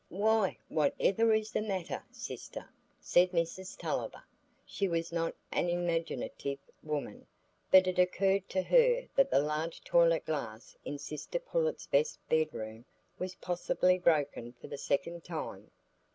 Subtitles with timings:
[0.09, 2.67] "Why, whativer is the matter, sister?"
[2.99, 4.23] said Mrs Tulliver.
[4.65, 7.27] She was not an imaginative woman,
[7.69, 12.83] but it occurred to her that the large toilet glass in sister Pullet's best bedroom
[13.19, 15.69] was possibly broken for the second time.